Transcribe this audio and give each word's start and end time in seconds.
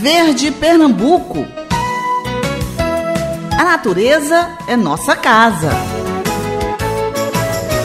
Verde 0.00 0.52
Pernambuco. 0.52 1.38
A 3.58 3.64
natureza 3.64 4.56
é 4.68 4.76
nossa 4.76 5.16
casa. 5.16 5.70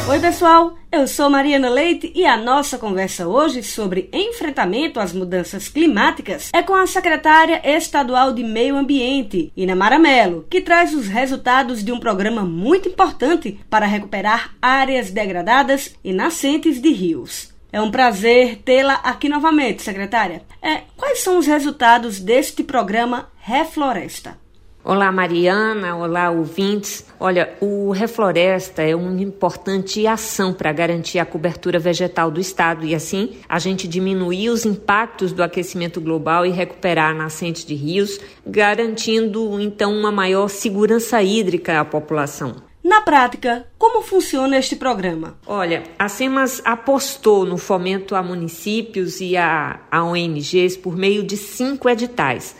Oi, 0.08 0.20
pessoal. 0.20 0.78
Eu 0.92 1.08
sou 1.08 1.28
Mariana 1.28 1.72
Leite 1.72 2.12
e 2.14 2.24
a 2.24 2.38
nossa 2.38 2.78
conversa 2.78 3.28
hoje 3.28 3.64
sobre 3.64 4.12
enfrentamento 4.14 5.00
às 5.00 5.12
mudanças 5.12 5.68
climáticas 5.68 6.52
é 6.54 6.62
com 6.62 6.76
a 6.76 6.86
secretária 6.86 7.60
estadual 7.64 8.32
de 8.32 8.44
Meio 8.44 8.76
Ambiente, 8.78 9.52
Inamara 9.58 9.98
Melo, 9.98 10.46
que 10.48 10.62
traz 10.62 10.94
os 10.94 11.08
resultados 11.08 11.84
de 11.84 11.92
um 11.92 12.00
programa 12.00 12.44
muito 12.44 12.88
importante 12.88 13.60
para 13.72 13.88
recuperar 13.88 14.54
áreas 14.62 15.10
degradadas 15.10 15.96
e 16.04 16.14
nascentes 16.14 16.80
de 16.80 16.92
rios. 16.92 17.53
É 17.74 17.82
um 17.82 17.90
prazer 17.90 18.58
tê-la 18.64 18.94
aqui 19.04 19.28
novamente, 19.28 19.82
secretária. 19.82 20.44
É, 20.62 20.82
quais 20.96 21.22
são 21.22 21.40
os 21.40 21.48
resultados 21.48 22.20
deste 22.20 22.64
programa 22.64 23.32
Refloresta? 23.40 24.38
Olá, 24.84 25.12
Mariana. 25.12 25.96
Olá, 25.96 26.30
ouvintes. 26.30 27.04
Olha, 27.20 27.52
o 27.60 27.90
Refloresta 27.90 28.84
é 28.84 28.96
uma 28.96 29.20
importante 29.20 30.06
ação 30.06 30.54
para 30.54 30.72
garantir 30.72 31.18
a 31.18 31.26
cobertura 31.26 31.80
vegetal 31.80 32.30
do 32.30 32.40
Estado 32.40 32.86
e, 32.86 32.94
assim, 32.94 33.38
a 33.50 33.58
gente 33.58 33.88
diminuir 33.88 34.50
os 34.50 34.68
impactos 34.68 35.32
do 35.32 35.42
aquecimento 35.42 36.00
global 36.00 36.46
e 36.46 36.52
recuperar 36.52 37.16
nascentes 37.16 37.66
de 37.66 37.74
rios, 37.74 38.20
garantindo, 38.46 39.60
então, 39.60 39.92
uma 39.92 40.12
maior 40.12 40.48
segurança 40.48 41.24
hídrica 41.24 41.80
à 41.80 41.86
população. 41.86 42.54
Na 42.84 43.00
prática, 43.00 43.66
como 43.78 44.02
funciona 44.02 44.58
este 44.58 44.76
programa? 44.76 45.38
Olha, 45.48 45.84
a 45.98 46.10
SEMAS 46.10 46.62
apostou 46.66 47.46
no 47.46 47.58
fomento 47.58 48.14
a 48.14 48.22
municípios 48.22 49.22
e 49.22 49.38
a, 49.38 49.80
a 49.90 50.04
ONGs 50.04 50.76
por 50.76 50.98
meio 50.98 51.24
de 51.24 51.38
cinco 51.38 51.88
editais. 51.88 52.54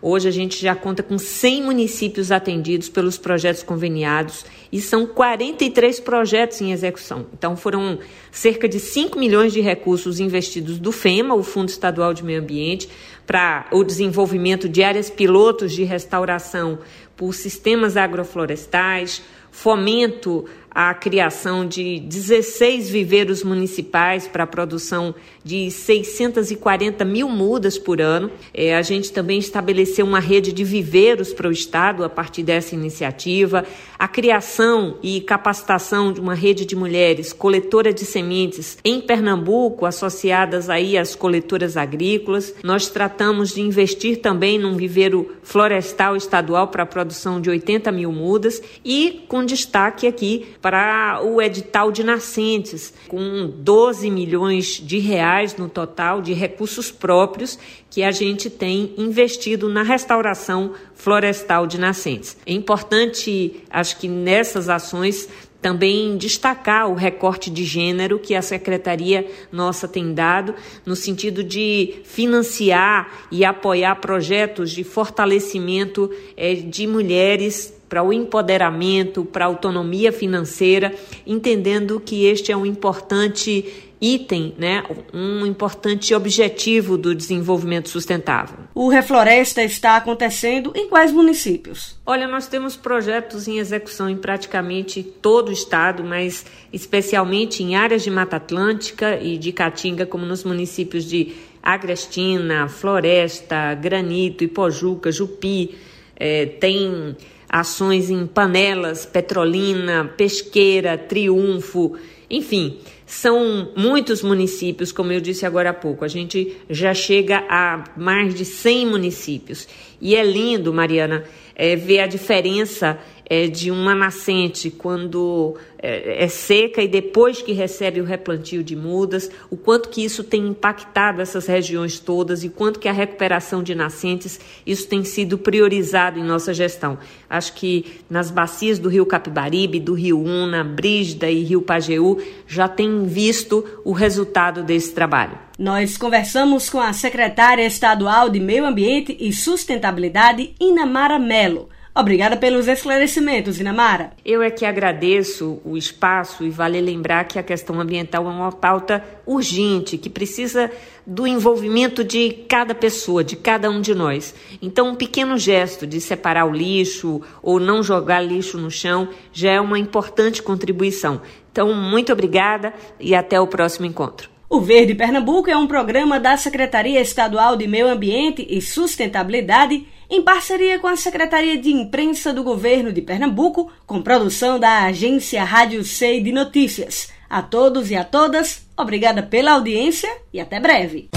Hoje 0.00 0.28
a 0.28 0.30
gente 0.30 0.60
já 0.60 0.76
conta 0.76 1.02
com 1.02 1.18
100 1.18 1.62
municípios 1.62 2.30
atendidos 2.30 2.88
pelos 2.88 3.18
projetos 3.18 3.62
conveniados 3.62 4.44
e 4.70 4.80
são 4.80 5.06
43 5.06 5.98
projetos 5.98 6.60
em 6.60 6.72
execução. 6.72 7.26
Então 7.32 7.56
foram 7.56 7.98
cerca 8.30 8.68
de 8.68 8.78
5 8.78 9.18
milhões 9.18 9.52
de 9.52 9.60
recursos 9.60 10.20
investidos 10.20 10.78
do 10.78 10.92
FEMA, 10.92 11.34
o 11.34 11.42
Fundo 11.42 11.70
Estadual 11.70 12.14
de 12.14 12.22
Meio 12.22 12.40
Ambiente, 12.42 12.88
para 13.26 13.66
o 13.72 13.82
desenvolvimento 13.82 14.68
de 14.68 14.84
áreas 14.84 15.10
pilotos 15.10 15.72
de 15.72 15.82
restauração 15.84 16.78
por 17.16 17.32
sistemas 17.32 17.96
agroflorestais, 17.96 19.22
fomento 19.54 20.44
à 20.74 20.92
criação 20.92 21.66
de 21.66 22.00
16 22.00 22.90
viveiros 22.90 23.44
municipais 23.44 24.26
para 24.26 24.42
a 24.42 24.46
produção 24.46 25.14
de 25.44 25.70
640 25.70 27.04
mil 27.04 27.28
mudas 27.28 27.78
por 27.78 28.00
ano. 28.00 28.30
É, 28.52 28.74
a 28.74 28.82
gente 28.82 29.12
também 29.12 29.38
estabeleceu 29.38 30.04
uma 30.04 30.18
rede 30.18 30.52
de 30.52 30.64
viveiros 30.64 31.32
para 31.32 31.48
o 31.48 31.52
Estado 31.52 32.02
a 32.02 32.08
partir 32.08 32.42
dessa 32.42 32.74
iniciativa. 32.74 33.64
A 33.98 34.08
criação 34.08 34.98
e 35.02 35.20
capacitação 35.20 36.12
de 36.12 36.20
uma 36.20 36.34
rede 36.34 36.64
de 36.64 36.74
mulheres 36.74 37.32
coletora 37.32 37.92
de 37.92 38.04
sementes 38.04 38.78
em 38.82 39.00
Pernambuco, 39.00 39.86
associadas 39.86 40.68
aí 40.68 40.96
às 40.96 41.14
coletoras 41.14 41.76
agrícolas. 41.76 42.54
Nós 42.64 42.88
tratamos 42.88 43.54
de 43.54 43.60
investir 43.60 44.20
também 44.20 44.58
num 44.58 44.76
viveiro 44.76 45.36
florestal 45.42 46.16
estadual 46.16 46.68
para 46.68 46.82
a 46.82 46.86
produção 46.86 47.40
de 47.40 47.50
80 47.50 47.92
mil 47.92 48.10
mudas 48.10 48.62
e 48.84 49.24
com 49.28 49.44
destaque 49.44 50.06
aqui 50.06 50.46
para 50.64 51.20
o 51.22 51.42
edital 51.42 51.92
de 51.92 52.02
nascentes, 52.02 52.94
com 53.06 53.52
12 53.54 54.10
milhões 54.10 54.80
de 54.82 54.98
reais 54.98 55.58
no 55.58 55.68
total 55.68 56.22
de 56.22 56.32
recursos 56.32 56.90
próprios 56.90 57.58
que 57.90 58.02
a 58.02 58.10
gente 58.10 58.48
tem 58.48 58.94
investido 58.96 59.68
na 59.68 59.82
restauração 59.82 60.72
florestal 60.94 61.66
de 61.66 61.78
nascentes. 61.78 62.38
É 62.46 62.54
importante, 62.54 63.62
acho 63.68 63.98
que 63.98 64.08
nessas 64.08 64.70
ações 64.70 65.28
também 65.60 66.16
destacar 66.16 66.90
o 66.90 66.94
recorte 66.94 67.50
de 67.50 67.62
gênero 67.62 68.18
que 68.18 68.34
a 68.34 68.40
secretaria 68.40 69.30
nossa 69.52 69.86
tem 69.86 70.14
dado 70.14 70.54
no 70.86 70.96
sentido 70.96 71.44
de 71.44 71.96
financiar 72.04 73.26
e 73.30 73.44
apoiar 73.44 73.96
projetos 73.96 74.70
de 74.70 74.82
fortalecimento 74.82 76.10
é, 76.38 76.54
de 76.54 76.86
mulheres 76.86 77.74
para 77.94 78.02
o 78.02 78.12
empoderamento, 78.12 79.24
para 79.24 79.44
a 79.44 79.46
autonomia 79.46 80.10
financeira, 80.10 80.92
entendendo 81.24 82.00
que 82.00 82.24
este 82.24 82.50
é 82.50 82.56
um 82.56 82.66
importante 82.66 83.72
item, 84.00 84.52
né, 84.58 84.82
um 85.12 85.46
importante 85.46 86.12
objetivo 86.12 86.98
do 86.98 87.14
desenvolvimento 87.14 87.88
sustentável. 87.88 88.56
O 88.74 88.88
Refloresta 88.88 89.62
está 89.62 89.96
acontecendo 89.96 90.72
em 90.74 90.88
quais 90.88 91.12
municípios? 91.12 91.96
Olha, 92.04 92.26
nós 92.26 92.48
temos 92.48 92.74
projetos 92.74 93.46
em 93.46 93.60
execução 93.60 94.10
em 94.10 94.16
praticamente 94.16 95.00
todo 95.00 95.50
o 95.50 95.52
estado, 95.52 96.02
mas 96.02 96.44
especialmente 96.72 97.62
em 97.62 97.76
áreas 97.76 98.02
de 98.02 98.10
Mata 98.10 98.38
Atlântica 98.38 99.20
e 99.22 99.38
de 99.38 99.52
Caatinga, 99.52 100.04
como 100.04 100.26
nos 100.26 100.42
municípios 100.42 101.04
de 101.04 101.32
Agrestina, 101.62 102.66
Floresta, 102.66 103.72
Granito, 103.74 104.42
Ipojuca, 104.42 105.12
Jupi, 105.12 105.76
é, 106.16 106.46
tem 106.46 107.16
ações 107.48 108.10
em 108.10 108.26
Panelas, 108.26 109.06
Petrolina, 109.06 110.12
Pesqueira, 110.16 110.98
Triunfo, 110.98 111.96
enfim, 112.28 112.78
são 113.06 113.72
muitos 113.76 114.22
municípios, 114.22 114.90
como 114.90 115.12
eu 115.12 115.20
disse 115.20 115.44
agora 115.44 115.70
há 115.70 115.74
pouco. 115.74 116.04
A 116.04 116.08
gente 116.08 116.56
já 116.70 116.94
chega 116.94 117.44
a 117.48 117.84
mais 117.96 118.34
de 118.34 118.44
100 118.44 118.86
municípios. 118.86 119.68
E 120.00 120.16
é 120.16 120.24
lindo, 120.24 120.72
Mariana, 120.72 121.24
é, 121.54 121.76
ver 121.76 122.00
a 122.00 122.06
diferença 122.06 122.98
é, 123.26 123.46
de 123.46 123.70
uma 123.70 123.94
nascente 123.94 124.70
quando 124.70 125.56
é, 125.78 126.24
é, 126.24 126.28
seca 126.28 126.82
e 126.82 126.88
depois 126.88 127.42
que 127.42 127.52
recebe 127.52 128.00
o 128.00 128.04
replantio 128.04 128.62
de 128.62 128.76
mudas, 128.76 129.30
o 129.50 129.56
quanto 129.56 129.88
que 129.88 130.04
isso 130.04 130.22
tem 130.24 130.46
impactado 130.48 131.20
essas 131.20 131.46
regiões 131.46 131.98
todas 131.98 132.44
e 132.44 132.48
quanto 132.48 132.78
que 132.78 132.88
a 132.88 132.92
recuperação 132.92 133.62
de 133.62 133.74
nascentes, 133.74 134.40
isso 134.66 134.88
tem 134.88 135.04
sido 135.04 135.38
priorizado 135.38 136.18
em 136.18 136.24
nossa 136.24 136.52
gestão. 136.52 136.98
Acho 137.28 137.54
que 137.54 138.00
nas 138.08 138.30
bacias 138.30 138.78
do 138.78 138.88
Rio 138.88 139.06
Capibaribe, 139.06 139.80
do 139.80 139.94
Rio 139.94 140.20
Una, 140.20 140.64
Brígida 140.64 141.30
e 141.30 141.42
Rio 141.42 141.62
Pajeú 141.62 142.20
já 142.46 142.68
tem 142.68 143.04
visto 143.04 143.64
o 143.84 143.92
resultado 143.92 144.62
desse 144.62 144.92
trabalho. 144.92 145.38
Nós 145.58 145.96
conversamos 145.96 146.68
com 146.68 146.80
a 146.80 146.92
secretária 146.92 147.64
estadual 147.64 148.28
de 148.28 148.40
Meio 148.40 148.66
Ambiente 148.66 149.16
e 149.20 149.32
Sustentabilidade, 149.32 150.52
Inamara 150.60 151.18
Melo. 151.18 151.68
Obrigada 151.96 152.36
pelos 152.36 152.66
esclarecimentos, 152.66 153.60
Inamara. 153.60 154.14
Eu 154.24 154.42
é 154.42 154.50
que 154.50 154.66
agradeço 154.66 155.60
o 155.64 155.76
espaço 155.76 156.44
e 156.44 156.50
vale 156.50 156.80
lembrar 156.80 157.22
que 157.22 157.38
a 157.38 157.42
questão 157.42 157.80
ambiental 157.80 158.26
é 158.26 158.30
uma 158.30 158.50
pauta 158.50 159.04
urgente, 159.24 159.96
que 159.96 160.10
precisa 160.10 160.72
do 161.06 161.24
envolvimento 161.24 162.02
de 162.02 162.32
cada 162.48 162.74
pessoa, 162.74 163.22
de 163.22 163.36
cada 163.36 163.70
um 163.70 163.80
de 163.80 163.94
nós. 163.94 164.34
Então, 164.60 164.88
um 164.88 164.94
pequeno 164.96 165.38
gesto 165.38 165.86
de 165.86 166.00
separar 166.00 166.46
o 166.46 166.52
lixo 166.52 167.22
ou 167.40 167.60
não 167.60 167.80
jogar 167.80 168.22
lixo 168.22 168.58
no 168.58 168.72
chão 168.72 169.08
já 169.32 169.52
é 169.52 169.60
uma 169.60 169.78
importante 169.78 170.42
contribuição. 170.42 171.22
Então, 171.52 171.72
muito 171.72 172.12
obrigada 172.12 172.74
e 172.98 173.14
até 173.14 173.40
o 173.40 173.46
próximo 173.46 173.86
encontro. 173.86 174.28
O 174.50 174.60
Verde 174.60 174.96
Pernambuco 174.96 175.48
é 175.48 175.56
um 175.56 175.68
programa 175.68 176.18
da 176.18 176.36
Secretaria 176.36 177.00
Estadual 177.00 177.56
de 177.56 177.68
Meio 177.68 177.88
Ambiente 177.88 178.44
e 178.50 178.60
Sustentabilidade 178.60 179.86
em 180.14 180.22
parceria 180.22 180.78
com 180.78 180.86
a 180.86 180.96
Secretaria 180.96 181.58
de 181.58 181.72
Imprensa 181.72 182.32
do 182.32 182.44
Governo 182.44 182.92
de 182.92 183.02
Pernambuco, 183.02 183.72
com 183.84 184.00
produção 184.00 184.60
da 184.60 184.84
agência 184.84 185.42
Rádio 185.42 185.82
Sei 185.84 186.22
de 186.22 186.30
Notícias. 186.30 187.08
A 187.28 187.42
todos 187.42 187.90
e 187.90 187.96
a 187.96 188.04
todas, 188.04 188.64
obrigada 188.76 189.24
pela 189.24 189.52
audiência 189.52 190.08
e 190.32 190.38
até 190.38 190.60
breve. 190.60 191.08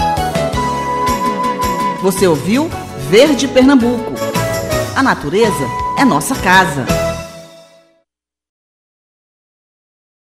Você 2.02 2.26
ouviu 2.26 2.68
Verde 3.08 3.46
Pernambuco. 3.46 4.12
A 4.96 5.02
natureza 5.02 5.64
é 5.96 6.04
nossa 6.04 6.34
casa. 6.34 7.07